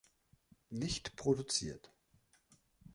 Nicht 0.71 1.15
Produziert. 1.15 1.93